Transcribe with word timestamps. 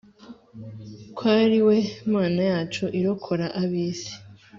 kw 1.15 1.21
ari 1.39 1.59
we 1.67 1.77
mana 2.13 2.41
yacu 2.51 2.83
irokor' 2.99 3.45
ab'isi. 3.61 4.13